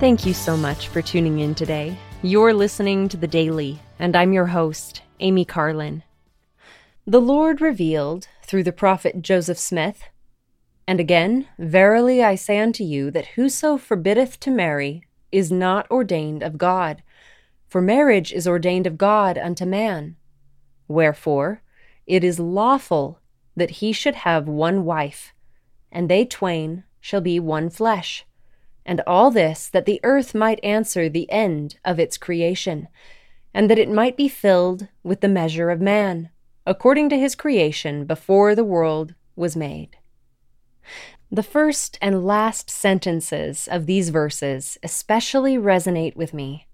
[0.00, 1.98] Thank you so much for tuning in today.
[2.22, 6.04] You're listening to The Daily, and I'm your host, Amy Carlin.
[7.04, 10.04] The Lord revealed through the prophet Joseph Smith,
[10.86, 15.02] And again, verily I say unto you that whoso forbiddeth to marry
[15.32, 17.02] is not ordained of God,
[17.66, 20.14] for marriage is ordained of God unto man.
[20.86, 21.60] Wherefore,
[22.06, 23.18] it is lawful
[23.56, 25.34] that he should have one wife,
[25.90, 28.24] and they twain shall be one flesh.
[28.88, 32.88] And all this that the earth might answer the end of its creation,
[33.52, 36.30] and that it might be filled with the measure of man,
[36.66, 39.98] according to his creation before the world was made.
[41.30, 46.66] The first and last sentences of these verses especially resonate with me.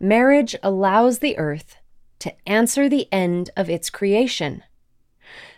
[0.00, 1.76] Marriage allows the earth
[2.18, 4.64] to answer the end of its creation.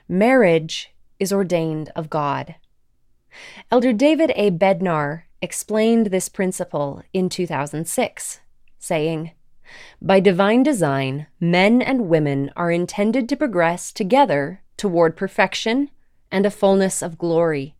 [0.06, 2.56] Marriage is ordained of God.
[3.70, 4.50] Elder David A.
[4.50, 8.40] Bednar explained this principle in 2006,
[8.78, 9.32] saying,
[10.00, 15.90] By divine design, men and women are intended to progress together toward perfection
[16.30, 17.74] and a fullness of glory.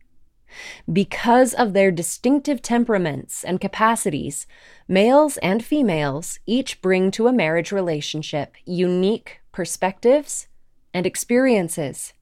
[0.91, 4.45] Because of their distinctive temperaments and capacities,
[4.87, 10.47] males and females each bring to a marriage relationship unique perspectives
[10.93, 12.13] and experiences.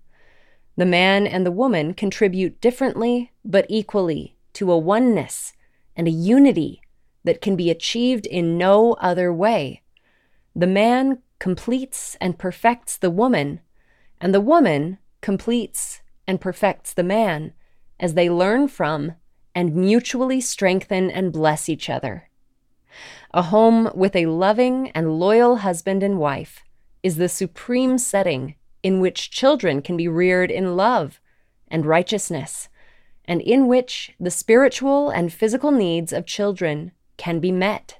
[0.78, 5.53] The man and the woman contribute differently but equally to a oneness
[5.95, 6.81] and a unity
[7.23, 9.81] that can be achieved in no other way.
[10.55, 13.61] The man completes and perfects the woman,
[14.19, 17.53] and the woman completes and perfects the man
[17.99, 19.13] as they learn from
[19.53, 22.30] and mutually strengthen and bless each other.
[23.33, 26.63] A home with a loving and loyal husband and wife
[27.03, 31.19] is the supreme setting in which children can be reared in love
[31.67, 32.69] and righteousness
[33.31, 37.97] and in which the spiritual and physical needs of children can be met.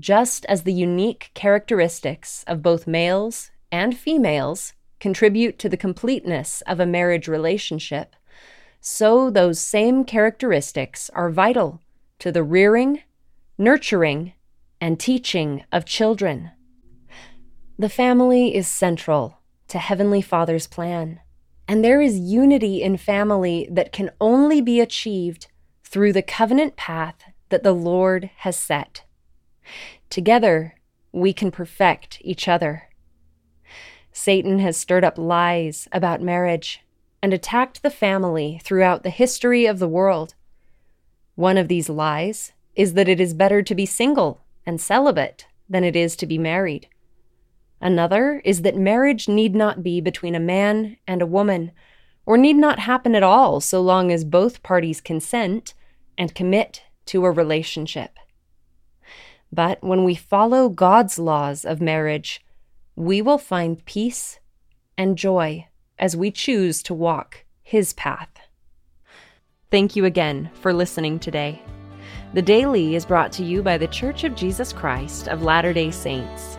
[0.00, 6.80] Just as the unique characteristics of both males and females contribute to the completeness of
[6.80, 8.16] a marriage relationship,
[8.80, 11.80] so those same characteristics are vital
[12.18, 13.00] to the rearing,
[13.56, 14.32] nurturing,
[14.80, 16.50] and teaching of children.
[17.78, 19.38] The family is central
[19.68, 21.20] to Heavenly Father's plan.
[21.68, 25.46] And there is unity in family that can only be achieved
[25.84, 29.04] through the covenant path that the Lord has set.
[30.10, 30.74] Together,
[31.12, 32.88] we can perfect each other.
[34.12, 36.82] Satan has stirred up lies about marriage
[37.22, 40.34] and attacked the family throughout the history of the world.
[41.34, 45.84] One of these lies is that it is better to be single and celibate than
[45.84, 46.88] it is to be married.
[47.82, 51.72] Another is that marriage need not be between a man and a woman,
[52.24, 55.74] or need not happen at all so long as both parties consent
[56.16, 58.18] and commit to a relationship.
[59.50, 62.40] But when we follow God's laws of marriage,
[62.94, 64.38] we will find peace
[64.96, 65.66] and joy
[65.98, 68.30] as we choose to walk His path.
[69.72, 71.60] Thank you again for listening today.
[72.34, 75.90] The Daily is brought to you by The Church of Jesus Christ of Latter day
[75.90, 76.56] Saints.